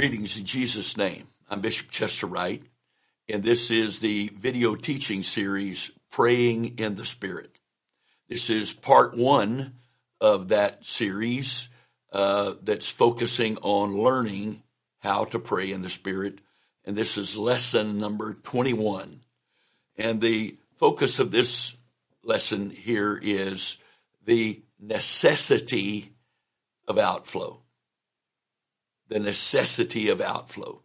[0.00, 1.26] Greetings in Jesus' name.
[1.50, 2.62] I'm Bishop Chester Wright,
[3.28, 7.58] and this is the video teaching series, Praying in the Spirit.
[8.26, 9.74] This is part one
[10.18, 11.68] of that series
[12.14, 14.62] uh, that's focusing on learning
[15.00, 16.40] how to pray in the Spirit,
[16.86, 19.20] and this is lesson number 21.
[19.98, 21.76] And the focus of this
[22.24, 23.76] lesson here is
[24.24, 26.14] the necessity
[26.88, 27.59] of outflow
[29.10, 30.80] the necessity of outflow.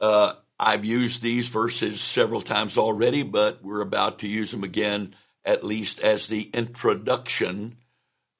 [0.00, 5.14] Uh, I've used these verses several times already, but we're about to use them again,
[5.44, 7.76] at least as the introduction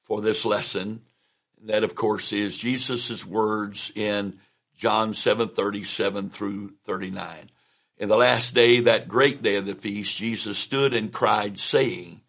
[0.02, 1.02] for this lesson.
[1.59, 4.38] And that, of course, is Jesus' words in
[4.77, 7.50] John 7 37 through 39.
[7.98, 12.22] In the last day, that great day of the feast, Jesus stood and cried, saying,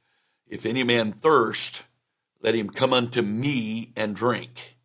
[0.48, 1.86] If any man thirst,
[2.42, 4.78] let him come unto me and drink.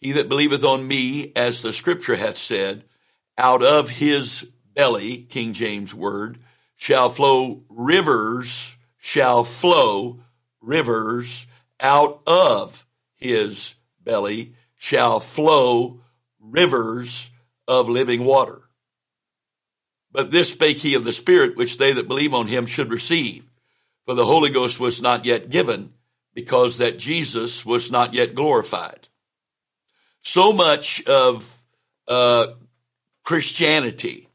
[0.00, 2.84] He that believeth on me, as the scripture hath said,
[3.36, 6.38] out of his belly, King James word,
[6.74, 10.20] shall flow rivers, shall flow
[10.62, 11.46] rivers
[11.78, 16.00] out of his belly, shall flow
[16.40, 17.30] rivers
[17.68, 18.62] of living water.
[20.12, 23.44] But this spake he of the Spirit, which they that believe on him should receive.
[24.06, 25.92] For the Holy Ghost was not yet given,
[26.34, 29.09] because that Jesus was not yet glorified
[30.20, 31.62] so much of
[32.08, 32.46] uh,
[33.24, 34.28] Christianity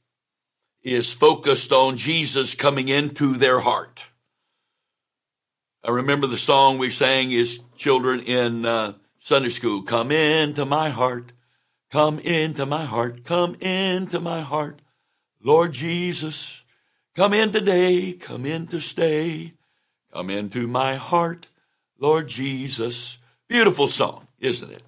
[0.84, 4.08] is focused on Jesus coming into their heart.
[5.84, 9.84] I remember the song we sang as children in uh, Sunday school.
[9.84, 11.34] Come into my heart.
[11.92, 13.24] Come into my heart.
[13.24, 14.82] Come into my heart.
[15.44, 16.66] Lord Jesus,
[17.16, 18.14] come in today.
[18.14, 19.54] Come in to stay.
[20.12, 21.50] Come into my heart.
[22.00, 23.20] Lord Jesus.
[23.48, 24.82] Beautiful song, isn't it?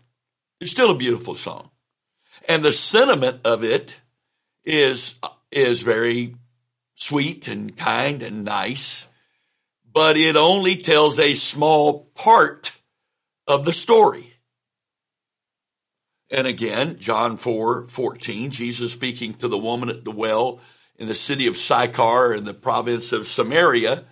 [0.60, 1.70] It's still a beautiful song.
[2.48, 4.00] And the sentiment of it
[4.64, 5.16] is,
[5.52, 6.36] is very
[6.96, 9.08] sweet and kind and nice,
[9.92, 12.74] but it only tells a small part
[13.48, 14.34] of the story.
[16.30, 20.60] And again, John 4, 14, Jesus speaking to the woman at the well
[20.98, 24.04] in the city of Sychar in the province of Samaria,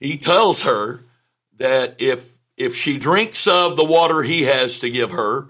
[0.00, 1.00] he tells her
[1.56, 5.48] that if, if she drinks of the water he has to give her,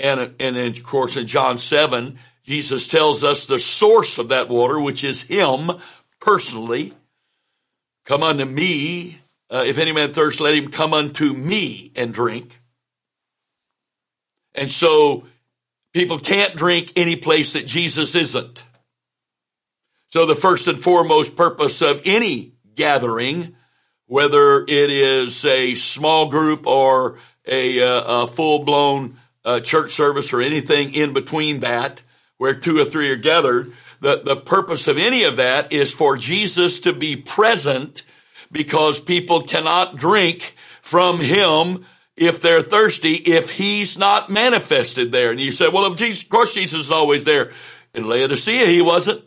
[0.00, 4.78] and, and of course, in John 7, Jesus tells us the source of that water,
[4.78, 5.70] which is Him
[6.20, 6.92] personally.
[8.04, 9.18] Come unto me.
[9.50, 12.60] Uh, if any man thirst, let him come unto me and drink.
[14.54, 15.24] And so
[15.92, 18.64] people can't drink any place that Jesus isn't.
[20.08, 23.56] So the first and foremost purpose of any gathering,
[24.06, 30.32] whether it is a small group or a, uh, a full blown uh, church service
[30.32, 32.02] or anything in between that
[32.38, 33.72] where two or three are gathered.
[34.00, 38.02] The, the purpose of any of that is for Jesus to be present
[38.50, 41.84] because people cannot drink from him
[42.16, 45.30] if they're thirsty if he's not manifested there.
[45.30, 47.52] And you say, well, of, of course Jesus is always there.
[47.94, 49.24] In Laodicea, he wasn't.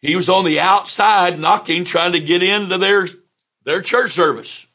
[0.00, 3.06] He was on the outside knocking, trying to get into their,
[3.64, 4.66] their church service.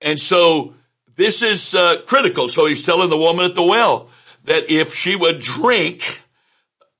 [0.00, 0.74] And so
[1.16, 2.48] this is uh, critical.
[2.48, 4.08] So he's telling the woman at the well
[4.44, 6.22] that if she would drink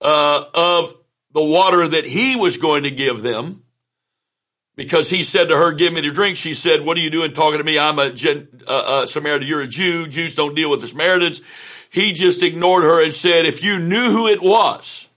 [0.00, 0.94] uh, of
[1.32, 3.62] the water that he was going to give them,
[4.76, 7.32] because he said to her, "Give me the drink." She said, "What are you doing
[7.32, 7.78] talking to me?
[7.78, 9.48] I'm a uh, uh, Samaritan.
[9.48, 10.06] You're a Jew.
[10.06, 11.40] Jews don't deal with the Samaritans."
[11.90, 15.10] He just ignored her and said, "If you knew who it was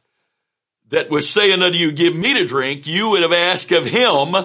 [0.89, 4.35] that was saying unto you, give me to drink, you would have asked of him,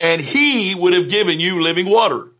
[0.00, 2.31] and he would have given you living water."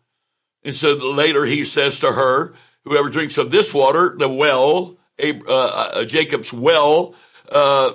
[0.65, 5.45] And so later he says to her, whoever drinks of this water, the well, uh,
[5.49, 7.15] uh, Jacob's well,
[7.49, 7.93] uh,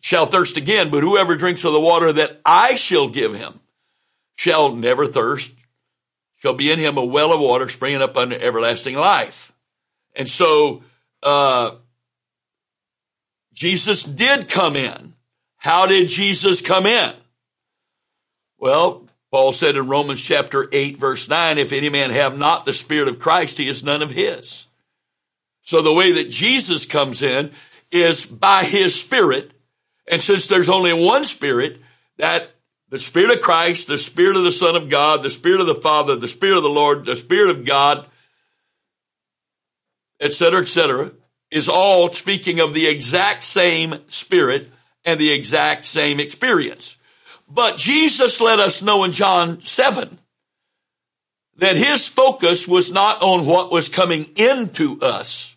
[0.00, 3.60] shall thirst again, but whoever drinks of the water that I shall give him
[4.36, 5.52] shall never thirst,
[6.36, 9.52] shall be in him a well of water springing up unto everlasting life.
[10.16, 10.82] And so,
[11.22, 11.72] uh,
[13.52, 15.12] Jesus did come in.
[15.58, 17.12] How did Jesus come in?
[18.58, 22.72] Well, Paul said in Romans chapter 8 verse 9, if any man have not the
[22.72, 24.66] Spirit of Christ, he is none of his.
[25.62, 27.52] So the way that Jesus comes in
[27.92, 29.52] is by his Spirit.
[30.10, 31.80] And since there's only one Spirit,
[32.16, 32.50] that
[32.88, 35.74] the Spirit of Christ, the Spirit of the Son of God, the Spirit of the
[35.76, 38.04] Father, the Spirit of the Lord, the Spirit of God,
[40.20, 41.12] etc., etc.,
[41.50, 44.68] is all speaking of the exact same Spirit
[45.04, 46.96] and the exact same experience.
[47.50, 50.18] But Jesus let us know in John 7
[51.56, 55.56] that his focus was not on what was coming into us,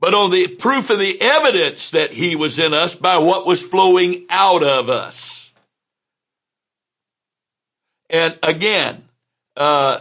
[0.00, 3.62] but on the proof and the evidence that he was in us by what was
[3.62, 5.52] flowing out of us.
[8.10, 9.04] And again,
[9.56, 10.00] uh,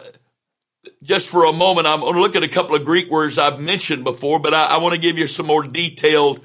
[1.04, 3.60] just for a moment, I'm going to look at a couple of Greek words I've
[3.60, 6.44] mentioned before, but I, I want to give you some more detailed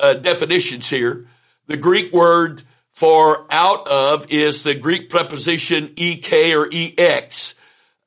[0.00, 1.26] uh, definitions here.
[1.66, 2.62] The Greek word
[2.92, 7.54] for out of is the Greek preposition ek or ex,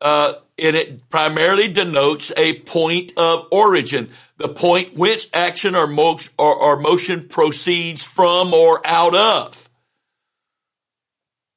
[0.02, 6.20] uh, and it primarily denotes a point of origin, the point whence action or, mo-
[6.38, 9.70] or, or motion proceeds from or out of.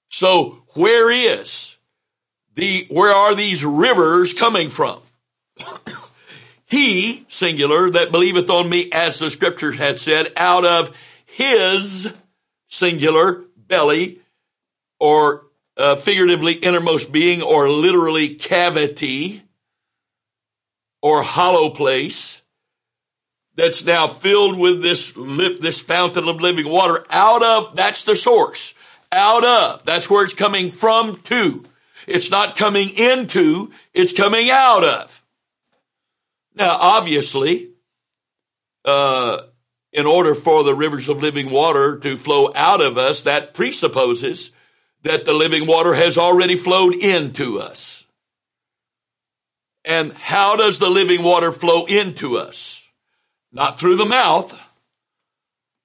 [0.09, 1.77] So where is
[2.55, 4.99] the, where are these rivers coming from?
[6.67, 10.97] he, singular, that believeth on me, as the scriptures had said, out of
[11.27, 12.15] his,
[12.77, 14.21] singular, belly,
[14.99, 15.47] or
[15.77, 19.43] uh, figuratively innermost being, or literally cavity,
[21.03, 22.43] or hollow place,
[23.55, 28.75] that's now filled with this, this fountain of living water out of, that's the source.
[29.13, 31.65] Out of, that's where it's coming from to.
[32.07, 35.25] It's not coming into, it's coming out of.
[36.55, 37.71] Now, obviously,
[38.85, 39.43] uh,
[39.97, 44.53] in order for the rivers of living water to flow out of us, that presupposes
[45.03, 48.07] that the living water has already flowed into us.
[49.87, 52.87] And how does the living water flow into us?
[53.53, 54.63] Not through the mouth,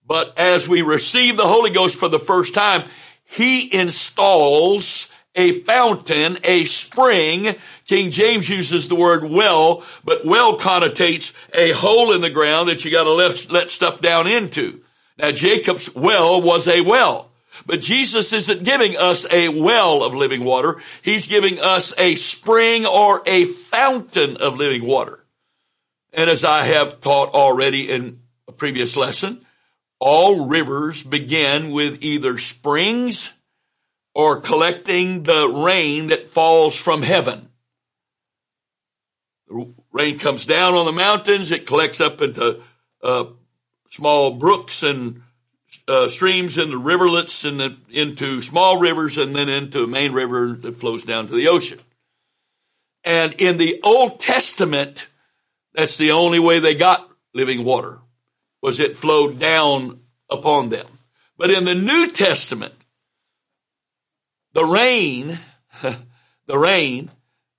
[0.05, 2.83] but as we receive the Holy Ghost for the first time,
[3.23, 7.55] He installs a fountain, a spring.
[7.85, 12.83] King James uses the word well, but well connotates a hole in the ground that
[12.83, 14.81] you gotta let, let stuff down into.
[15.17, 17.29] Now Jacob's well was a well.
[17.65, 20.81] But Jesus isn't giving us a well of living water.
[21.03, 25.23] He's giving us a spring or a fountain of living water.
[26.13, 29.45] And as I have taught already in a previous lesson,
[29.99, 33.33] all rivers begin with either springs
[34.13, 37.49] or collecting the rain that falls from heaven.
[39.47, 42.61] The rain comes down on the mountains, it collects up into
[43.03, 43.25] uh,
[43.87, 45.21] small brooks and
[45.87, 50.11] uh, streams and the riverlets and the, into small rivers and then into a main
[50.11, 51.79] river that flows down to the ocean.
[53.03, 55.07] And in the Old Testament,
[55.73, 57.99] that's the only way they got living water
[58.61, 60.85] was it flowed down upon them.
[61.37, 62.73] But in the New Testament,
[64.53, 65.39] the rain,
[66.45, 67.09] the rain,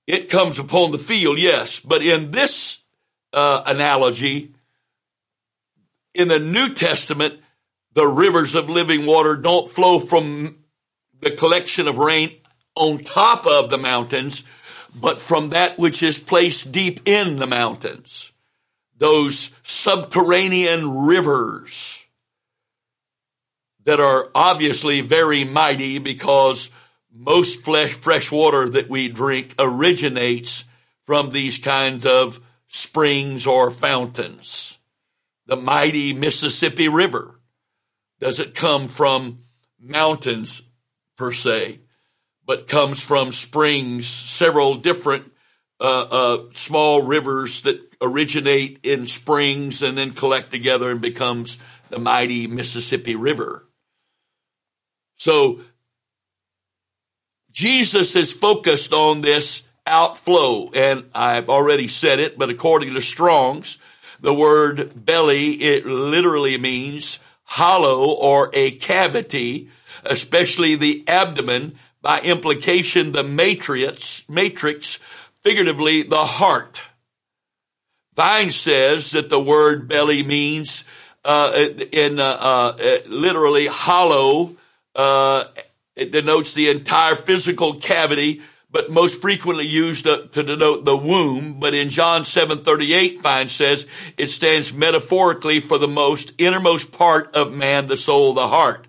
[0.07, 1.79] it comes upon the field, yes.
[1.79, 2.81] But in this
[3.31, 4.53] uh, analogy,
[6.13, 7.39] in the New Testament,
[7.93, 10.57] the rivers of living water don't flow from
[11.19, 12.31] the collection of rain
[12.75, 14.43] on top of the mountains,
[14.99, 18.31] but from that which is placed deep in the mountains.
[18.97, 22.05] Those subterranean rivers
[23.85, 26.71] that are obviously very mighty because
[27.13, 30.65] most fresh, fresh water that we drink originates
[31.05, 34.79] from these kinds of springs or fountains.
[35.45, 37.39] The mighty Mississippi River
[38.19, 39.39] doesn't come from
[39.79, 40.63] mountains
[41.17, 41.79] per se,
[42.45, 45.31] but comes from springs, several different
[45.79, 51.99] uh, uh, small rivers that originate in springs and then collect together and becomes the
[51.99, 53.67] mighty Mississippi River.
[55.15, 55.61] So
[57.53, 63.77] Jesus is focused on this outflow, and I've already said it, but according to Strong's,
[64.19, 69.69] the word belly, it literally means hollow or a cavity,
[70.03, 74.99] especially the abdomen, by implication the matrix, matrix,
[75.41, 76.81] figuratively the heart.
[78.15, 80.85] Vine says that the word belly means
[81.23, 81.51] uh,
[81.91, 84.55] in uh, uh, literally hollow
[84.95, 85.45] uh,
[85.95, 91.59] it denotes the entire physical cavity, but most frequently used to, to denote the womb.
[91.59, 97.53] But in John 7:38, Vine says it stands metaphorically for the most innermost part of
[97.53, 98.87] man, the soul, the heart.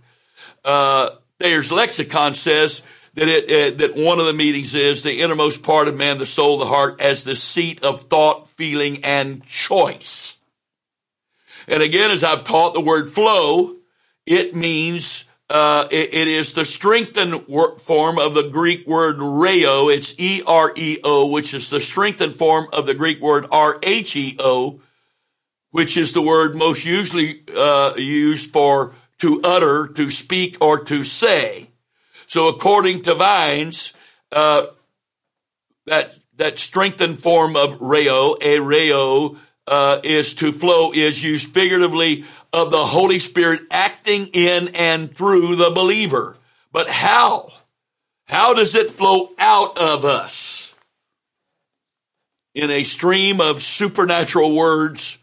[0.65, 2.83] Uh, Thayer's lexicon says
[3.15, 6.27] that it, uh, that one of the meanings is the innermost part of man, the
[6.27, 10.39] soul, the heart, as the seat of thought, feeling, and choice.
[11.69, 13.77] And again, as I've taught the word flow,
[14.27, 17.47] it means uh, it, it is the strengthened
[17.83, 19.89] form of the Greek word reo.
[19.89, 24.81] It's E-R-E-O, which is the strengthened form of the Greek word R-H-E-O,
[25.71, 31.05] which is the word most usually uh, used for to utter, to speak, or to
[31.05, 31.71] say.
[32.27, 33.93] So according to Vines,
[34.33, 34.67] uh,
[35.87, 39.37] that that strengthened form of reo, a reo,
[39.67, 42.25] uh, is to flow is used figuratively
[42.55, 46.37] of the Holy Spirit acting in and through the believer.
[46.71, 47.53] But how?
[48.27, 50.73] How does it flow out of us?
[52.55, 55.19] In a stream of supernatural words,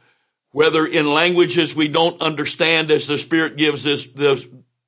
[0.51, 4.05] whether in languages we don't understand as the Spirit gives us,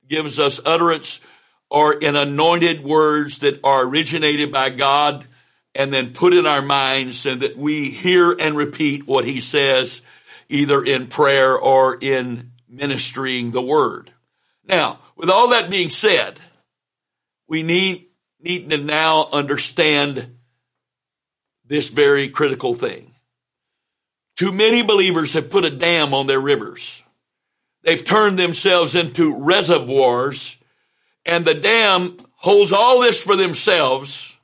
[0.10, 1.22] gives us utterance,
[1.70, 5.24] or in anointed words that are originated by God
[5.74, 10.02] and then put in our minds so that we hear and repeat what he says
[10.50, 14.12] either in prayer or in ministering the word.
[14.64, 16.40] Now, with all that being said,
[17.48, 18.08] we need,
[18.40, 20.38] need to now understand
[21.66, 23.12] this very critical thing.
[24.36, 27.04] Too many believers have put a dam on their rivers.
[27.84, 30.58] They've turned themselves into reservoirs
[31.26, 34.38] and the dam holds all this for themselves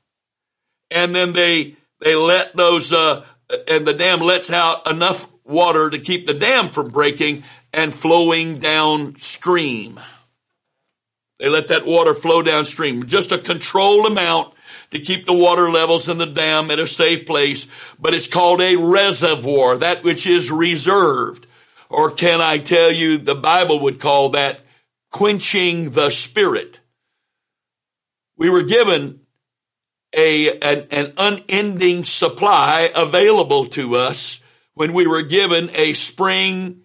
[0.91, 3.25] and then they they let those uh,
[3.67, 8.59] and the dam lets out enough water to keep the dam from breaking and flowing
[8.59, 9.99] downstream.
[11.39, 14.53] They let that water flow downstream, just a controlled amount
[14.91, 17.67] to keep the water levels in the dam at a safe place,
[17.99, 21.45] but it's called a reservoir, that which is reserved.
[21.89, 24.61] Or can I tell you the Bible would call that
[25.11, 26.79] quenching the spirit.
[28.37, 29.21] We were given
[30.15, 34.41] a, an, an unending supply available to us
[34.79, 36.79] when we were given a spring,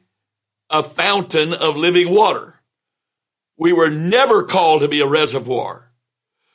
[0.68, 2.60] a fountain of living water.
[3.56, 5.92] We were never called to be a reservoir.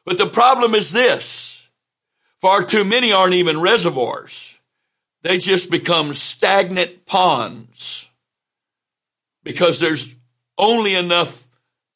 [0.03, 1.65] But the problem is this.
[2.41, 4.59] Far too many aren't even reservoirs.
[5.21, 8.09] They just become stagnant ponds
[9.41, 10.13] because there's
[10.57, 11.47] only enough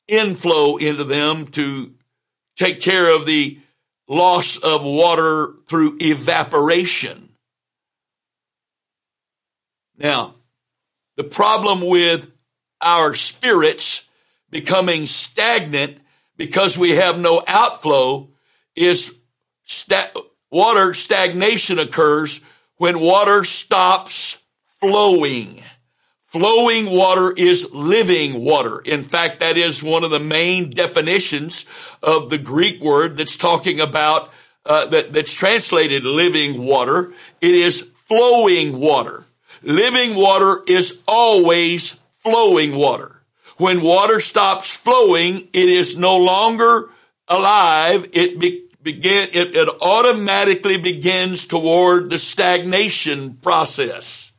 [0.08, 1.94] inflow into them to
[2.56, 3.60] take care of the
[4.08, 7.23] loss of water through evaporation.
[10.04, 10.36] Now,
[11.16, 12.30] the problem with
[12.82, 14.06] our spirits
[14.50, 15.98] becoming stagnant
[16.36, 18.30] because we have no outflow
[18.76, 19.18] is
[19.64, 20.12] sta-
[20.52, 22.42] water stagnation occurs
[22.76, 25.64] when water stops flowing.
[26.26, 28.80] Flowing water is living water.
[28.80, 31.66] In fact, that is one of the main definitions
[32.02, 34.34] of the Greek word that's talking about,
[34.66, 37.14] uh, that, that's translated living water.
[37.40, 39.24] It is flowing water.
[39.64, 43.22] Living water is always flowing water.
[43.58, 46.90] When water stops flowing, it is no longer
[47.28, 48.10] alive.
[48.12, 54.34] It be, begin, it, it automatically begins toward the stagnation process.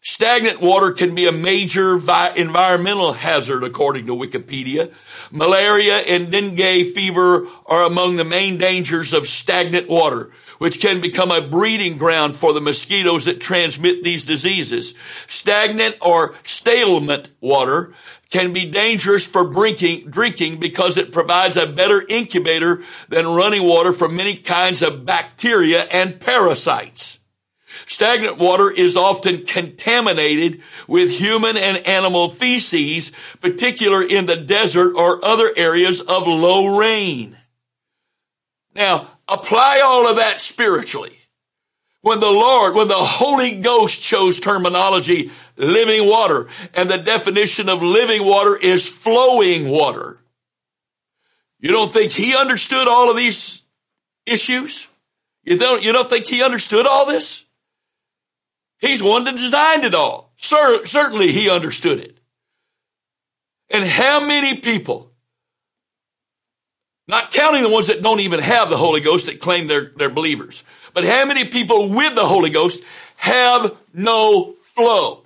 [0.00, 4.94] Stagnant water can be a major vi- environmental hazard according to Wikipedia.
[5.32, 11.30] Malaria and dengue fever are among the main dangers of stagnant water, which can become
[11.30, 14.94] a breeding ground for the mosquitoes that transmit these diseases.
[15.26, 17.92] Stagnant or stalemate water
[18.30, 23.92] can be dangerous for drinking, drinking because it provides a better incubator than running water
[23.92, 27.18] for many kinds of bacteria and parasites.
[27.84, 35.22] Stagnant water is often contaminated with human and animal feces, particularly in the desert or
[35.24, 37.36] other areas of low rain.
[38.74, 41.18] Now, apply all of that spiritually.
[42.02, 47.82] When the Lord, when the Holy Ghost chose terminology, living water, and the definition of
[47.82, 50.20] living water is flowing water.
[51.58, 53.64] You don't think he understood all of these
[54.24, 54.88] issues?
[55.42, 57.44] You don't, you don't think he understood all this?
[58.78, 60.32] He's one that designed it all.
[60.36, 62.18] certainly he understood it.
[63.70, 65.10] And how many people,
[67.08, 70.10] not counting the ones that don't even have the Holy Ghost that claim they're, they're
[70.10, 72.82] believers, but how many people with the Holy Ghost
[73.16, 75.22] have no flow?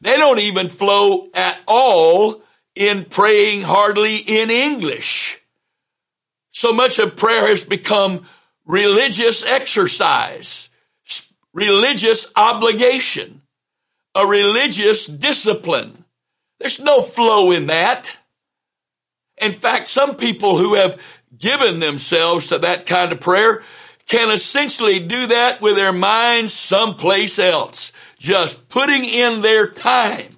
[0.00, 2.42] They don't even flow at all
[2.74, 5.38] in praying hardly in English.
[6.50, 8.26] So much of prayer has become
[8.66, 10.70] religious exercise
[11.52, 13.42] religious obligation,
[14.14, 16.04] a religious discipline.
[16.58, 18.16] There's no flow in that.
[19.42, 21.00] In fact, some people who have
[21.36, 23.62] given themselves to that kind of prayer
[24.06, 30.36] can essentially do that with their minds someplace else, just putting in their time.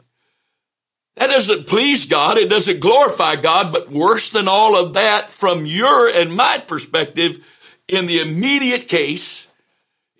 [1.16, 2.38] That doesn't please God.
[2.38, 7.44] It doesn't glorify God, but worse than all of that from your and my perspective,
[7.88, 9.46] in the immediate case,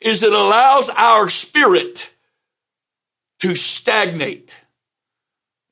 [0.01, 2.13] is it allows our spirit
[3.41, 4.59] to stagnate.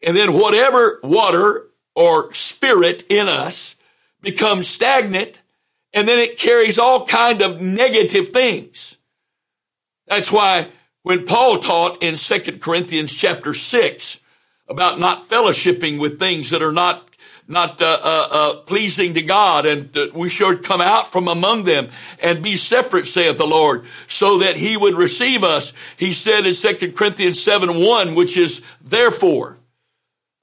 [0.04, 3.76] And then whatever water or spirit in us
[4.20, 5.42] becomes stagnant
[5.92, 8.96] and then it carries all kind of negative things.
[10.06, 10.68] That's why
[11.02, 14.20] When Paul taught in 2 Corinthians chapter 6
[14.68, 17.08] about not fellowshipping with things that are not
[17.48, 21.64] not uh, uh, uh, pleasing to God, and that we should come out from among
[21.64, 21.88] them
[22.22, 25.74] and be separate, saith the Lord, so that He would receive us.
[25.96, 29.58] He said in 2 Corinthians 7 1, which is therefore,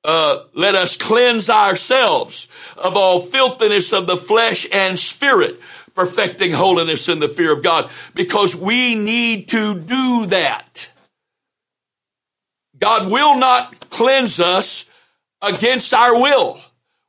[0.03, 5.59] uh, let us cleanse ourselves of all filthiness of the flesh and spirit,
[5.93, 10.91] perfecting holiness in the fear of God, because we need to do that.
[12.77, 14.89] God will not cleanse us
[15.41, 16.59] against our will.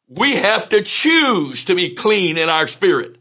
[0.09, 3.17] We have to choose to be clean in our spirit.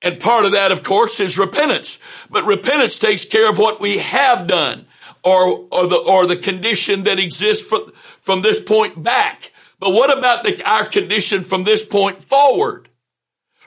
[0.00, 1.98] And part of that, of course, is repentance.
[2.30, 4.86] But repentance takes care of what we have done
[5.22, 7.90] or, or the, or the condition that exists from,
[8.24, 9.52] from this point back.
[9.78, 12.88] But what about the, our condition from this point forward?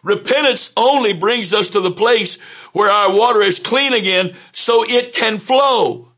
[0.02, 2.40] Repentance only brings us to the place
[2.74, 6.12] where our water is clean again so it can flow.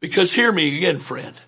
[0.00, 1.40] Because hear me again, friend.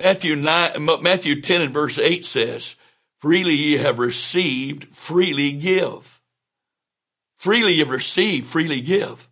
[0.00, 2.74] Matthew 9, Matthew 10 and verse 8 says,
[3.18, 6.20] freely ye have received, freely give.
[7.36, 9.28] Freely you've received, freely give.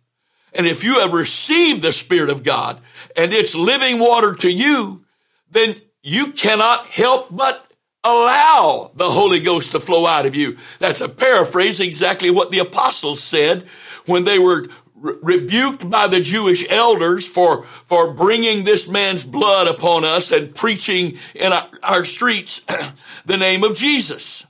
[0.53, 2.79] And if you have received the Spirit of God
[3.17, 5.03] and it's living water to you,
[5.51, 5.75] then
[6.07, 7.69] you cannot help but
[8.01, 10.57] allow the Holy Ghost to flow out of you.
[10.79, 13.63] That's a paraphrase exactly what the apostles said
[14.05, 20.05] when they were rebuked by the Jewish elders for, for bringing this man's blood upon
[20.05, 22.61] us and preaching in our, our streets
[23.25, 24.47] the name of Jesus.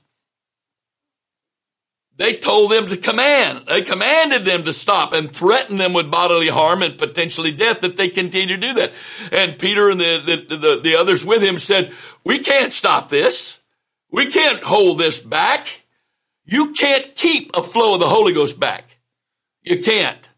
[2.17, 3.65] They told them to command.
[3.67, 7.95] They commanded them to stop and threatened them with bodily harm and potentially death that
[7.95, 8.91] they continue to do that.
[9.31, 11.93] And Peter and the, the, the, the others with him said,
[12.23, 13.59] we can't stop this.
[14.11, 15.83] We can't hold this back.
[16.43, 18.99] You can't keep a flow of the Holy Ghost back.
[19.61, 20.29] You can't.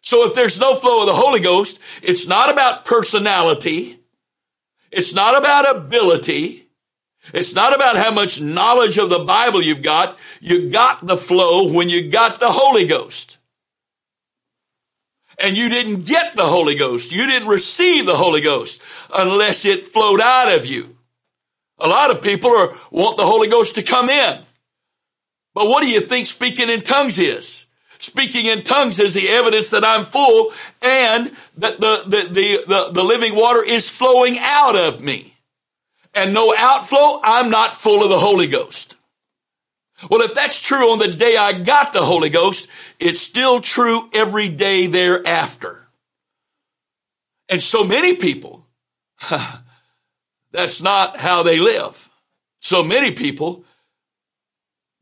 [0.00, 4.00] So if there's no flow of the Holy Ghost, it's not about personality.
[4.90, 6.67] It's not about ability.
[7.32, 10.18] It's not about how much knowledge of the Bible you've got.
[10.40, 13.38] You got the flow when you got the Holy Ghost.
[15.40, 17.12] And you didn't get the Holy Ghost.
[17.12, 18.82] You didn't receive the Holy Ghost
[19.14, 20.96] unless it flowed out of you.
[21.78, 24.38] A lot of people are, want the Holy Ghost to come in.
[25.54, 27.66] But what do you think speaking in tongues is?
[27.98, 32.92] Speaking in tongues is the evidence that I'm full and that the, the, the, the,
[32.92, 35.34] the living water is flowing out of me.
[36.18, 38.96] And no outflow, I'm not full of the Holy Ghost.
[40.10, 44.10] Well, if that's true on the day I got the Holy Ghost, it's still true
[44.12, 45.88] every day thereafter.
[47.48, 48.66] And so many people,
[50.50, 52.10] that's not how they live.
[52.58, 53.64] So many people,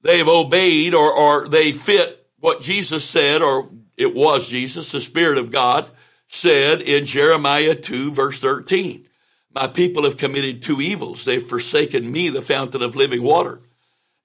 [0.03, 5.39] they've obeyed or, or they fit what Jesus said, or it was Jesus, the Spirit
[5.39, 5.87] of God,
[6.27, 9.06] said in Jeremiah 2 verse 13.
[9.57, 11.25] My people have committed two evils.
[11.25, 13.59] They've forsaken me, the fountain of living water,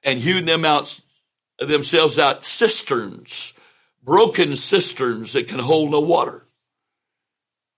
[0.03, 0.99] and hewn them out,
[1.57, 3.53] themselves out cisterns,
[4.03, 6.45] broken cisterns that can hold no water.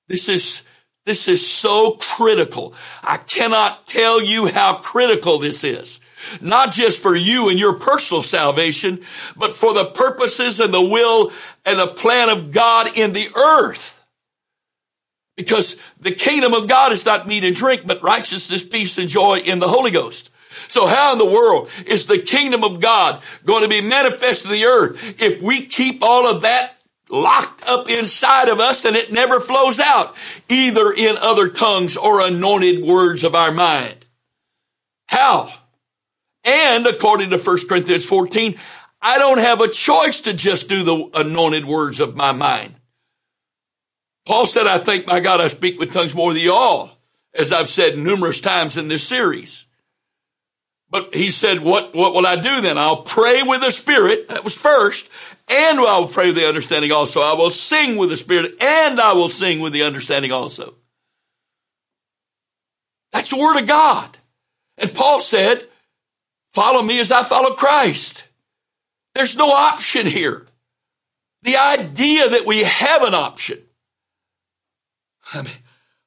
[0.08, 0.64] This is,
[1.06, 2.74] this is so critical.
[3.04, 6.00] I cannot tell you how critical this is
[6.42, 9.02] not just for you and your personal salvation,
[9.36, 11.32] but for the purposes and the will
[11.66, 13.93] and the plan of God in the earth.
[15.36, 19.38] Because the kingdom of God is not meat and drink, but righteousness, peace, and joy
[19.38, 20.30] in the Holy Ghost.
[20.68, 24.52] So how in the world is the kingdom of God going to be manifest in
[24.52, 26.78] the earth if we keep all of that
[27.10, 30.16] locked up inside of us and it never flows out,
[30.50, 33.98] either in other tongues or anointed words of our mind?
[35.08, 35.52] How?
[36.44, 38.60] And according to 1 Corinthians 14,
[39.02, 42.76] I don't have a choice to just do the anointed words of my mind.
[44.26, 46.98] Paul said, I think, my God, I speak with tongues more than you all,
[47.34, 49.66] as I've said numerous times in this series.
[50.90, 52.78] But he said, what, what will I do then?
[52.78, 54.28] I'll pray with the Spirit.
[54.30, 55.10] That was first.
[55.50, 57.22] And I will pray with the understanding also.
[57.22, 60.76] I will sing with the Spirit and I will sing with the understanding also.
[63.12, 64.18] That's the Word of God.
[64.78, 65.64] And Paul said,
[66.52, 68.28] Follow me as I follow Christ.
[69.16, 70.46] There's no option here.
[71.42, 73.58] The idea that we have an option.
[75.34, 75.54] I mean,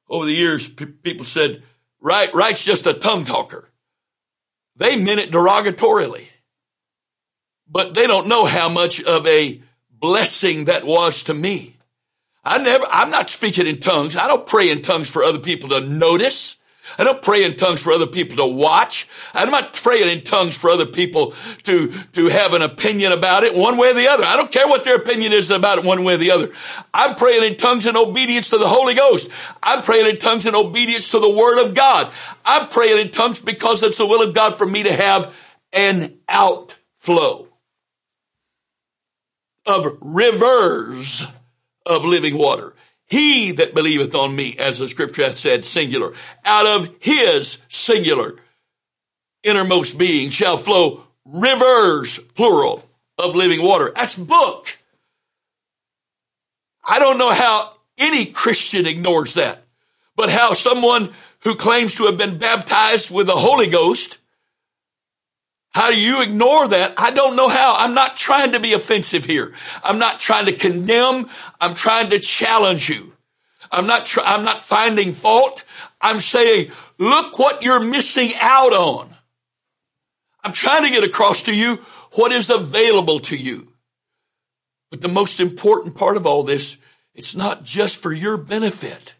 [0.09, 1.63] over the years, people said,
[2.01, 3.69] Wright, Wright's just a tongue talker.
[4.75, 6.25] They meant it derogatorily.
[7.67, 11.75] But they don't know how much of a blessing that was to me.
[12.43, 14.15] I never, I'm not speaking in tongues.
[14.15, 16.56] I don't pray in tongues for other people to notice.
[16.97, 19.07] I don't pray in tongues for other people to watch.
[19.33, 23.55] I'm not praying in tongues for other people to, to have an opinion about it
[23.55, 24.23] one way or the other.
[24.23, 26.49] I don't care what their opinion is about it one way or the other.
[26.93, 29.29] I'm praying in tongues in obedience to the Holy Ghost.
[29.61, 32.11] I'm praying in tongues in obedience to the Word of God.
[32.45, 35.35] I'm praying in tongues because it's the will of God for me to have
[35.73, 37.47] an outflow
[39.65, 41.25] of rivers
[41.85, 42.73] of living water.
[43.07, 48.35] He that believeth on me, as the scripture hath said, singular, out of his singular
[49.43, 52.83] innermost being shall flow rivers, plural,
[53.17, 53.91] of living water.
[53.95, 54.77] That's book.
[56.85, 59.63] I don't know how any Christian ignores that,
[60.15, 64.19] but how someone who claims to have been baptized with the Holy Ghost
[65.71, 66.95] how do you ignore that?
[66.97, 67.75] I don't know how.
[67.77, 69.53] I'm not trying to be offensive here.
[69.83, 71.29] I'm not trying to condemn.
[71.61, 73.13] I'm trying to challenge you.
[73.71, 75.63] I'm not, try, I'm not finding fault.
[76.01, 79.09] I'm saying, look what you're missing out on.
[80.43, 81.75] I'm trying to get across to you
[82.13, 83.73] what is available to you.
[84.89, 86.77] But the most important part of all this,
[87.13, 89.15] it's not just for your benefit.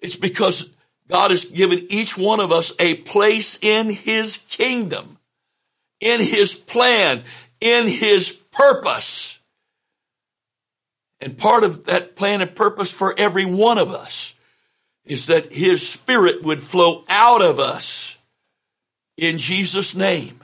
[0.00, 0.70] It's because
[1.08, 5.17] God has given each one of us a place in His kingdom
[6.00, 7.22] in his plan,
[7.60, 9.38] in his purpose.
[11.20, 14.34] And part of that plan and purpose for every one of us
[15.04, 18.18] is that his spirit would flow out of us
[19.16, 20.40] in Jesus' name.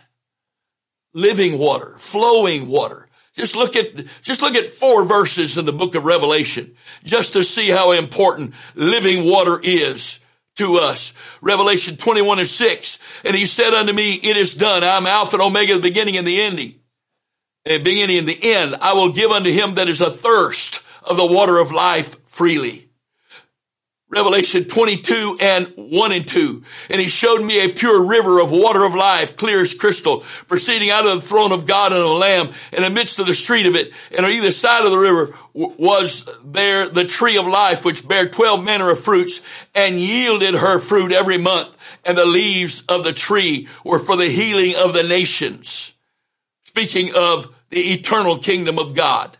[1.12, 3.08] Living water, flowing water.
[3.34, 7.44] Just look at, just look at four verses in the book of Revelation just to
[7.44, 10.18] see how important living water is
[10.56, 11.14] to us.
[11.40, 12.98] Revelation 21 and 6.
[13.24, 14.84] And he said unto me, it is done.
[14.84, 16.76] I'm Alpha and Omega, the beginning and the ending.
[17.64, 18.76] And beginning and the end.
[18.80, 22.88] I will give unto him that is athirst of the water of life freely.
[24.14, 26.62] Revelation 22 and 1 and 2.
[26.90, 30.90] And he showed me a pure river of water of life, clear as crystal, proceeding
[30.90, 33.34] out of the throne of God and of the Lamb in the midst of the
[33.34, 33.92] street of it.
[34.16, 38.28] And on either side of the river was there the tree of life, which bare
[38.28, 39.42] 12 manner of fruits
[39.74, 41.76] and yielded her fruit every month.
[42.04, 45.94] And the leaves of the tree were for the healing of the nations.
[46.62, 49.38] Speaking of the eternal kingdom of God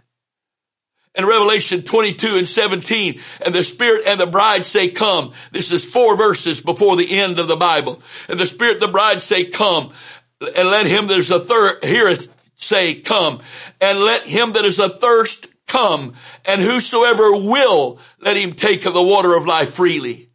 [1.15, 5.33] in Revelation 22 and 17, and the Spirit and the bride say, come.
[5.53, 8.03] This is four verses before the end of the Bible.
[8.29, 9.93] And the Spirit and the bride say, come.
[10.41, 13.41] And let him that is a third, hear it say, come.
[13.81, 16.15] And let him that is athirst come.
[16.45, 20.31] And whosoever will, let him take of the water of life freely.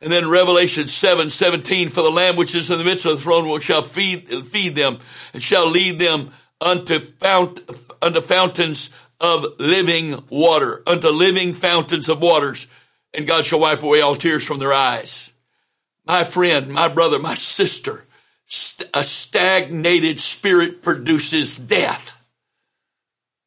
[0.00, 3.22] And then Revelation 7, 17, for the Lamb which is in the midst of the
[3.22, 4.98] throne will shall feed, feed them
[5.32, 7.60] and shall lead them unto fount,
[8.00, 12.68] unto fountains of living water, unto living fountains of waters,
[13.12, 15.32] and God shall wipe away all tears from their eyes.
[16.06, 18.06] My friend, my brother, my sister,
[18.46, 22.14] st- a stagnated spirit produces death.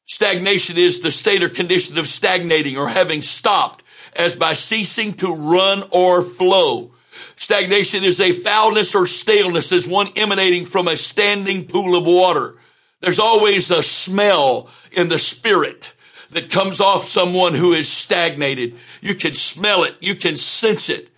[0.05, 3.83] Stagnation is the state or condition of stagnating or having stopped
[4.15, 6.91] as by ceasing to run or flow.
[7.35, 12.57] Stagnation is a foulness or staleness as one emanating from a standing pool of water.
[13.01, 15.93] There's always a smell in the spirit
[16.29, 18.75] that comes off someone who is stagnated.
[19.01, 19.97] You can smell it.
[19.99, 21.09] You can sense it.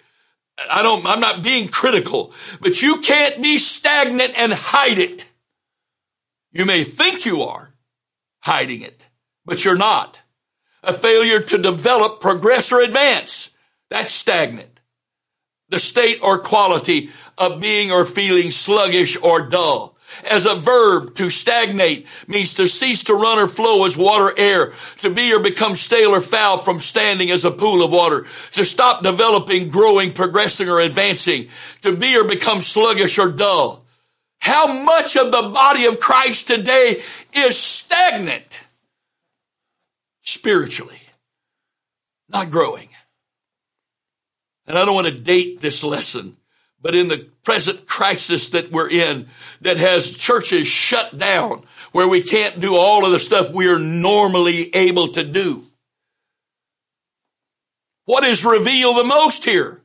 [0.70, 5.30] I don't, I'm not being critical, but you can't be stagnant and hide it.
[6.52, 7.74] You may think you are
[8.40, 9.10] hiding it,
[9.46, 10.22] but you're not.
[10.84, 13.52] A failure to develop, progress, or advance.
[13.90, 14.80] That's stagnant.
[15.70, 19.93] The state or quality of being or feeling sluggish or dull
[20.30, 24.74] as a verb to stagnate means to cease to run or flow as water air,
[24.98, 28.64] to be or become stale or foul from standing as a pool of water, to
[28.66, 31.50] stop developing, growing, progressing, or advancing,
[31.82, 33.84] to be or become sluggish or dull.
[34.40, 37.02] How much of the body of Christ today
[37.34, 38.62] is stagnant
[40.22, 41.02] spiritually,
[42.28, 42.90] not growing?
[44.68, 46.38] And I don't want to date this lesson
[46.84, 49.28] but in the present crisis that we're in,
[49.62, 53.80] that has churches shut down, where we can't do all of the stuff we are
[53.80, 55.64] normally able to do.
[58.06, 59.82] What is revealed the most here?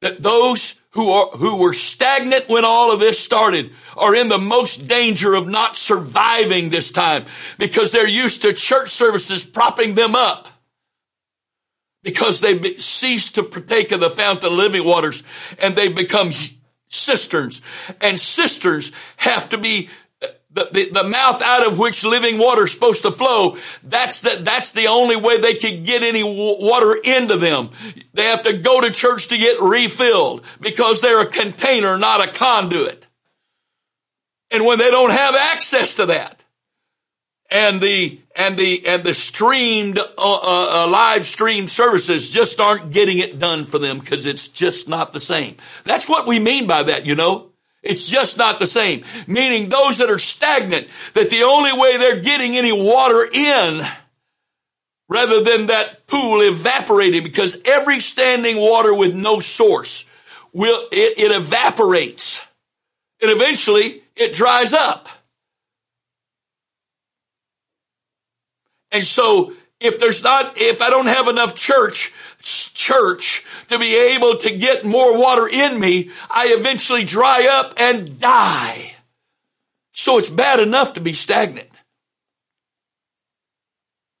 [0.00, 4.38] That those who are, who were stagnant when all of this started are in the
[4.38, 7.24] most danger of not surviving this time
[7.58, 10.48] because they're used to church services propping them up
[12.08, 15.22] because they cease to partake of the fountain of living waters
[15.60, 16.32] and they become
[16.88, 17.60] cisterns
[18.00, 19.90] and cisterns have to be
[20.50, 24.40] the, the, the, mouth out of which living water is supposed to flow, that's the,
[24.40, 27.68] that's the only way they can get any water into them.
[28.14, 32.32] They have to go to church to get refilled because they're a container, not a
[32.32, 33.06] conduit.
[34.50, 36.37] And when they don't have access to that,
[37.50, 42.92] and the and the and the streamed uh, uh, uh live stream services just aren't
[42.92, 45.56] getting it done for them because it's just not the same.
[45.84, 47.50] That's what we mean by that, you know.
[47.82, 49.04] It's just not the same.
[49.26, 53.80] Meaning those that are stagnant, that the only way they're getting any water in
[55.08, 60.06] rather than that pool evaporating because every standing water with no source
[60.52, 62.44] will, it, it evaporates
[63.22, 65.08] and eventually it dries up.
[68.90, 74.36] And so if there's not, if I don't have enough church, church to be able
[74.38, 78.92] to get more water in me, I eventually dry up and die.
[79.92, 81.70] So it's bad enough to be stagnant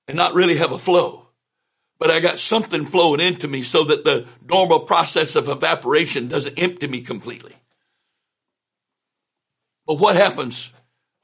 [0.06, 1.26] and not really have a flow.
[1.98, 6.58] But I got something flowing into me so that the normal process of evaporation doesn't
[6.58, 7.54] empty me completely.
[9.86, 10.72] But what happens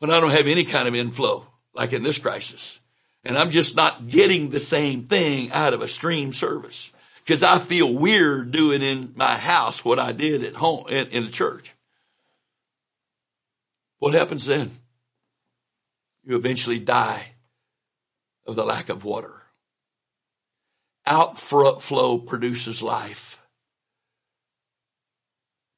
[0.00, 2.80] when I don't have any kind of inflow, like in this crisis?
[3.24, 6.92] And I'm just not getting the same thing out of a stream service
[7.24, 11.24] because I feel weird doing in my house what I did at home in, in
[11.24, 11.74] the church.
[13.98, 14.70] What happens then?
[16.24, 17.32] You eventually die
[18.46, 19.42] of the lack of water.
[21.06, 23.42] Outflow produces life.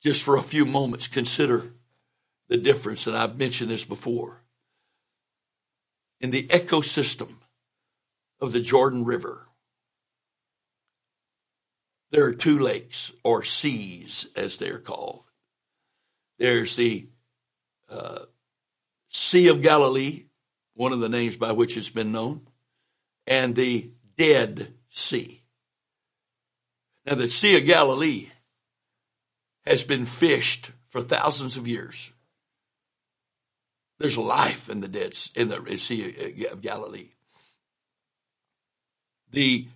[0.02, 1.72] Just for a few moments, consider
[2.48, 4.40] the difference, and I've mentioned this before
[6.20, 7.36] in the ecosystem
[8.40, 9.46] of the Jordan River.
[12.10, 15.24] There are two lakes, or seas as they're called.
[16.38, 17.06] There's the
[17.90, 18.20] uh,
[19.08, 20.24] Sea of Galilee,
[20.74, 22.46] one of the names by which it's been known,
[23.26, 25.42] and the Dead Sea.
[27.04, 28.28] Now, the Sea of Galilee
[29.64, 32.12] has been fished for thousands of years.
[33.98, 37.10] There's life in the dead in the Sea of Galilee.
[39.30, 39.66] The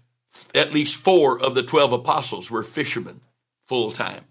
[0.54, 3.20] at least four of the twelve apostles were fishermen
[3.64, 4.24] full time,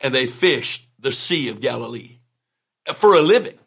[0.00, 2.18] and they fished the Sea of Galilee
[2.94, 3.58] for a living.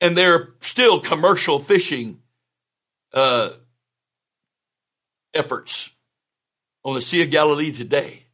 [0.00, 2.20] And there are still commercial fishing
[3.12, 3.50] uh,
[5.34, 5.92] efforts
[6.84, 8.24] on the Sea of Galilee today.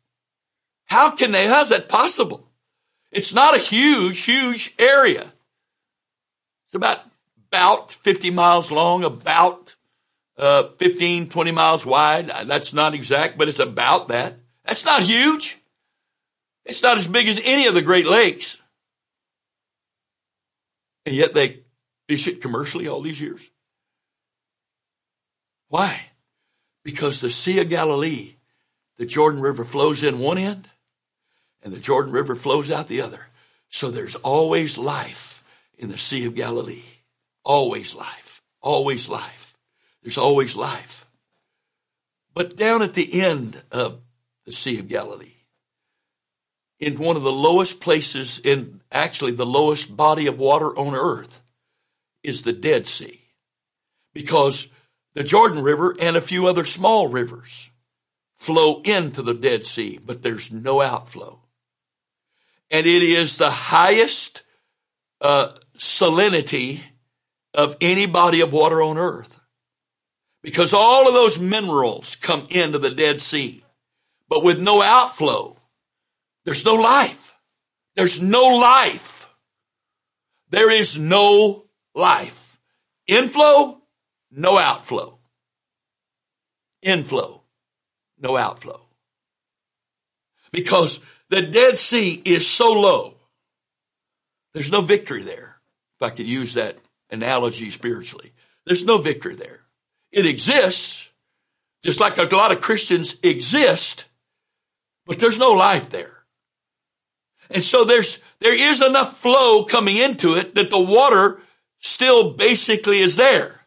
[0.86, 1.46] How can they?
[1.46, 2.48] How's that possible?
[3.10, 5.32] It's not a huge, huge area.
[6.74, 7.04] It's about,
[7.52, 9.76] about 50 miles long, about
[10.36, 12.26] uh, 15, 20 miles wide.
[12.46, 14.34] That's not exact, but it's about that.
[14.64, 15.60] That's not huge.
[16.64, 18.60] It's not as big as any of the Great Lakes.
[21.06, 21.60] And yet they
[22.08, 23.48] fish it commercially all these years.
[25.68, 26.06] Why?
[26.82, 28.34] Because the Sea of Galilee,
[28.96, 30.70] the Jordan River flows in one end
[31.62, 33.28] and the Jordan River flows out the other.
[33.68, 35.43] So there's always life
[35.78, 36.82] in the Sea of Galilee.
[37.44, 38.42] Always life.
[38.60, 39.56] Always life.
[40.02, 41.06] There's always life.
[42.34, 44.00] But down at the end of
[44.44, 45.30] the Sea of Galilee,
[46.80, 51.40] in one of the lowest places, in actually the lowest body of water on earth,
[52.22, 53.20] is the Dead Sea.
[54.12, 54.68] Because
[55.14, 57.70] the Jordan River and a few other small rivers
[58.36, 61.40] flow into the Dead Sea, but there's no outflow.
[62.70, 64.42] And it is the highest
[65.20, 66.80] uh, salinity
[67.52, 69.40] of any body of water on earth.
[70.42, 73.64] Because all of those minerals come into the Dead Sea.
[74.28, 75.56] But with no outflow,
[76.44, 77.34] there's no life.
[77.96, 79.28] There's no life.
[80.50, 82.58] There is no life.
[83.06, 83.80] Inflow,
[84.30, 85.18] no outflow.
[86.82, 87.42] Inflow,
[88.18, 88.80] no outflow.
[90.52, 93.14] Because the Dead Sea is so low,
[94.52, 95.53] there's no victory there
[96.04, 96.78] I could use that
[97.10, 98.32] analogy spiritually.
[98.66, 99.60] There's no victory there.
[100.12, 101.10] It exists,
[101.82, 104.06] just like a lot of Christians exist,
[105.06, 106.24] but there's no life there.
[107.50, 111.40] And so there's, there is enough flow coming into it that the water
[111.78, 113.60] still basically is there.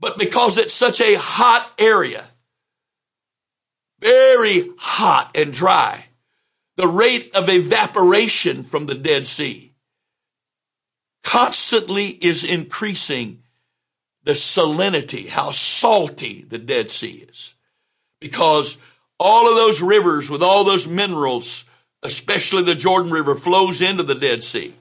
[0.00, 2.24] But because it's such a hot area,
[4.00, 6.04] very hot and dry,
[6.76, 9.73] the rate of evaporation from the Dead Sea
[11.24, 13.42] constantly is increasing
[14.22, 17.54] the salinity, how salty the Dead Sea is.
[18.20, 18.78] Because
[19.18, 21.64] all of those rivers with all those minerals,
[22.02, 24.74] especially the Jordan River, flows into the Dead Sea.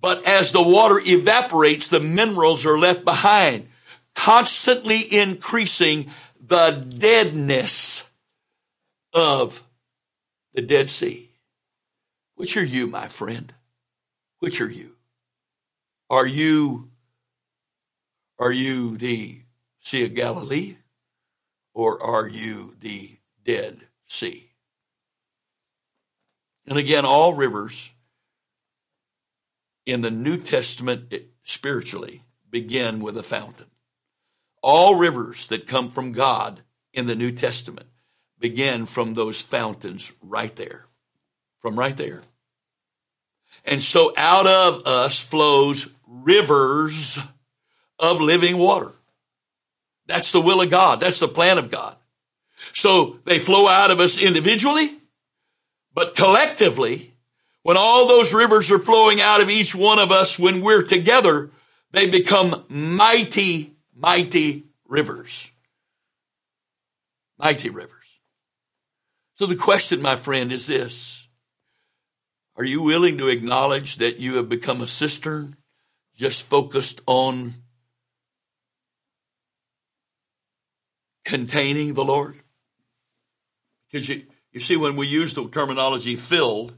[0.00, 3.68] But as the water evaporates, the minerals are left behind,
[4.14, 8.10] constantly increasing the deadness
[9.12, 9.62] of
[10.54, 11.30] the Dead Sea.
[12.34, 13.52] Which are you, my friend?
[14.38, 14.89] Which are you?
[16.10, 16.90] Are you,
[18.40, 19.42] are you the
[19.78, 20.74] Sea of Galilee
[21.72, 24.50] or are you the Dead Sea?
[26.66, 27.92] And again, all rivers
[29.86, 33.66] in the New Testament spiritually begin with a fountain.
[34.62, 36.60] All rivers that come from God
[36.92, 37.86] in the New Testament
[38.38, 40.86] begin from those fountains right there.
[41.60, 42.22] From right there.
[43.64, 47.18] And so out of us flows rivers
[47.98, 48.92] of living water.
[50.06, 51.00] That's the will of God.
[51.00, 51.96] That's the plan of God.
[52.72, 54.90] So they flow out of us individually,
[55.94, 57.14] but collectively,
[57.62, 61.50] when all those rivers are flowing out of each one of us, when we're together,
[61.92, 65.50] they become mighty, mighty rivers.
[67.38, 68.20] Mighty rivers.
[69.34, 71.19] So the question, my friend, is this.
[72.60, 75.56] Are you willing to acknowledge that you have become a cistern
[76.14, 77.54] just focused on
[81.24, 82.34] containing the Lord?
[83.90, 86.74] Because you, you see, when we use the terminology filled,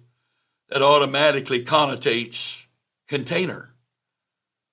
[0.69, 2.69] that automatically connotates
[3.09, 3.75] container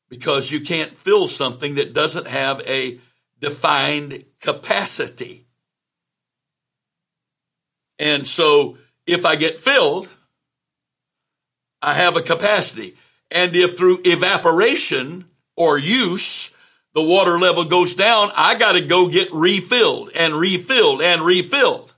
[0.09, 2.99] because you can't fill something that doesn't have a
[3.41, 5.47] defined capacity.
[7.97, 10.13] And so if I get filled,
[11.81, 12.95] I have a capacity.
[13.31, 16.51] And if through evaporation or use,
[16.93, 21.93] the water level goes down, I got to go get refilled and refilled and refilled.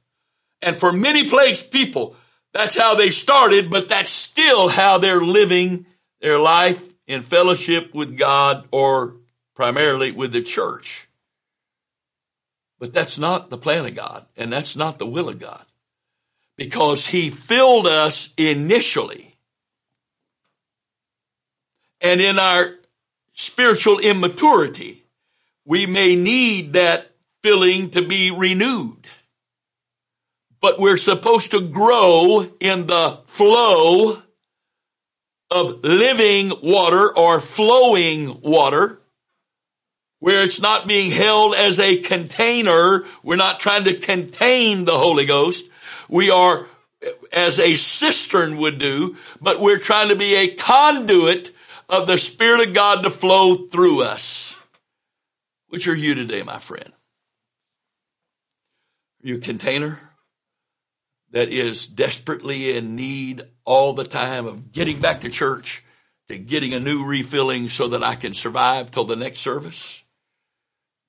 [0.61, 2.15] And for many place people,
[2.53, 5.85] that's how they started, but that's still how they're living
[6.19, 9.15] their life in fellowship with God or
[9.55, 11.07] primarily with the church.
[12.79, 15.63] But that's not the plan of God and that's not the will of God
[16.57, 19.30] because he filled us initially.
[22.01, 22.71] And in our
[23.31, 25.03] spiritual immaturity,
[25.65, 27.11] we may need that
[27.41, 29.01] filling to be renewed
[30.61, 34.21] but we're supposed to grow in the flow
[35.49, 38.99] of living water or flowing water
[40.19, 43.03] where it's not being held as a container.
[43.23, 45.69] We're not trying to contain the Holy Ghost.
[46.07, 46.67] We are
[47.33, 51.51] as a cistern would do, but we're trying to be a conduit
[51.91, 54.59] of the Spirit of God to flow through us.
[55.67, 56.91] Which are you today, my friend?
[59.23, 59.99] Are you a container?
[61.31, 65.83] that is desperately in need all the time of getting back to church,
[66.27, 70.03] to getting a new refilling so that I can survive till the next service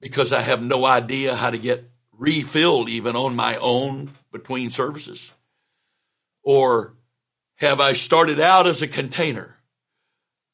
[0.00, 5.32] because I have no idea how to get refilled even on my own between services?
[6.42, 6.94] Or
[7.56, 9.56] have I started out as a container,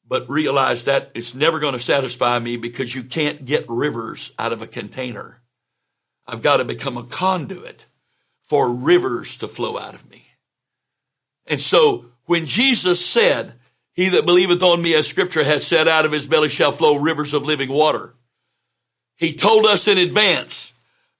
[0.09, 4.51] but realize that it's never going to satisfy me because you can't get rivers out
[4.51, 5.41] of a container?
[6.27, 7.85] I've got to become a conduit
[8.41, 10.25] for rivers to flow out of me.
[11.47, 13.53] And so when Jesus said,
[13.93, 16.95] he that believeth on me, as scripture has said, out of his belly shall flow
[16.95, 18.15] rivers of living water.
[19.15, 20.73] He told us in advance,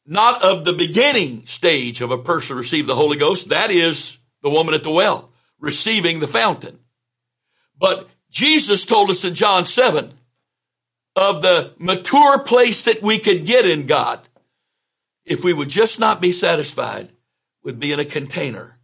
[0.05, 3.49] not of the beginning stage of a person receive the Holy Ghost.
[3.49, 6.79] That is the woman at the well, receiving the fountain.
[7.77, 10.13] But Jesus told us in John 7
[11.15, 14.19] of the mature place that we could get in God
[15.25, 17.09] if we would just not be satisfied
[17.63, 18.77] would be in a container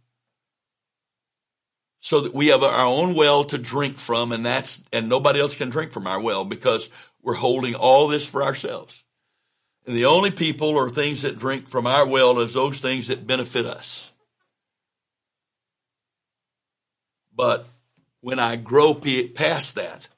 [1.98, 5.56] so that we have our own well to drink from and that's and nobody else
[5.56, 6.90] can drink from our well because
[7.22, 9.04] we're holding all this for ourselves.
[9.86, 13.26] And the only people or things that drink from our well is those things that
[13.26, 14.12] benefit us.
[17.34, 17.66] But
[18.26, 20.08] when i grow past that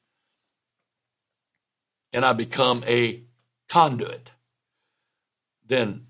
[2.14, 3.22] and i become a
[3.68, 4.32] conduit
[5.66, 6.06] then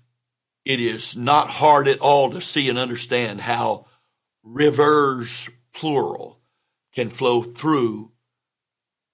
[0.69, 3.85] it is not hard at all to see and understand how
[4.43, 6.39] rivers, plural,
[6.93, 8.11] can flow through,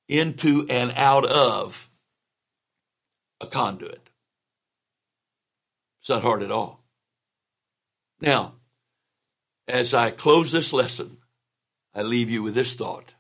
[0.08, 1.90] into, and out of
[3.42, 4.10] a conduit.
[6.00, 6.84] It's not hard at all.
[8.20, 8.56] Now,
[9.68, 11.15] as I close this lesson,
[11.96, 13.16] I leave you with this thought.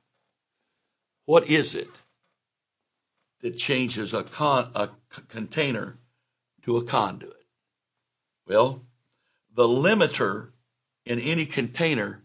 [1.25, 1.87] What is it
[3.39, 4.89] that changes a, con- a
[5.29, 5.97] container
[6.63, 7.45] to a conduit?
[8.45, 8.81] Well,
[9.53, 10.49] the limiter
[11.05, 12.21] in any container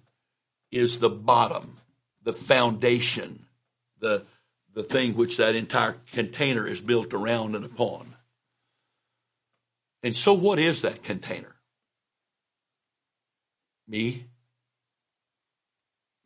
[0.72, 1.78] is the bottom,
[2.22, 3.46] the foundation,
[4.00, 4.24] the,
[4.74, 8.14] the thing which that entire container is built around and upon.
[10.02, 11.54] And so, what is that container?
[13.86, 14.24] Me,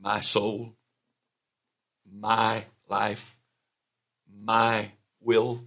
[0.05, 0.77] my soul,
[2.13, 3.37] my life,
[4.43, 4.91] my
[5.21, 5.65] will.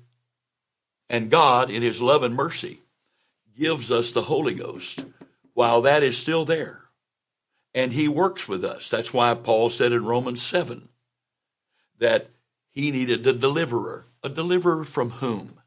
[1.09, 2.79] And God, in His love and mercy,
[3.57, 5.05] gives us the Holy Ghost
[5.53, 6.83] while that is still there.
[7.73, 8.89] And He works with us.
[8.89, 10.87] That's why Paul said in Romans 7
[11.99, 12.29] that
[12.77, 14.05] he needed a deliverer.
[14.21, 15.59] A deliverer from whom?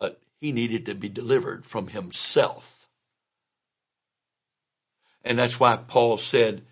[0.00, 2.86] Uh, he needed to be delivered from himself.
[5.24, 6.62] And that's why Paul said,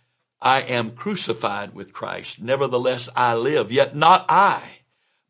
[0.42, 2.40] I am crucified with Christ.
[2.40, 4.62] Nevertheless, I live, yet not I,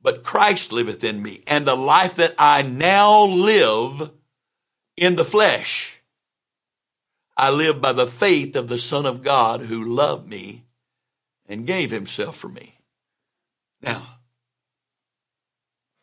[0.01, 1.43] but Christ liveth in me.
[1.47, 4.11] And the life that I now live
[4.97, 6.01] in the flesh,
[7.37, 10.65] I live by the faith of the Son of God who loved me
[11.47, 12.79] and gave himself for me.
[13.83, 14.03] Now,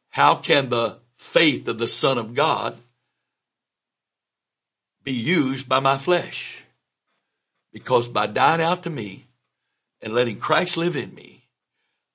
[0.10, 2.76] how can the faith of the Son of God
[5.04, 6.66] be used by my flesh?
[7.78, 9.28] Because by dying out to me
[10.02, 11.44] and letting Christ live in me,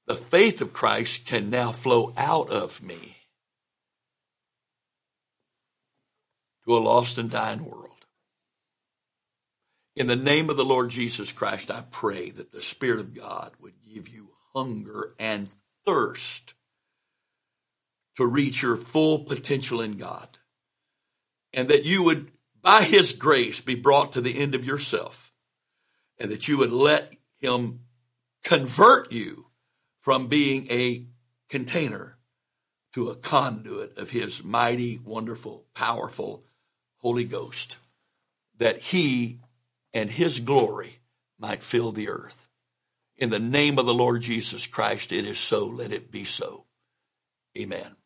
[0.09, 3.17] the faith of Christ can now flow out of me
[6.65, 8.05] to a lost and dying world.
[9.95, 13.53] In the name of the Lord Jesus Christ, I pray that the Spirit of God
[13.61, 15.49] would give you hunger and
[15.87, 16.55] thirst
[18.17, 20.39] to reach your full potential in God.
[21.53, 22.33] And that you would,
[22.63, 25.32] by His grace, be brought to the end of yourself.
[26.19, 27.81] And that you would let Him
[28.45, 29.47] convert you
[30.01, 31.07] from being a
[31.49, 32.19] container
[32.95, 36.45] to a conduit of His mighty, wonderful, powerful
[36.99, 37.79] Holy Ghost.
[38.59, 39.41] That He
[39.93, 41.01] and His glory
[41.39, 42.49] might fill the earth.
[43.17, 45.67] In the name of the Lord Jesus Christ, it is so.
[45.67, 46.65] Let it be so.
[47.59, 47.97] Amen.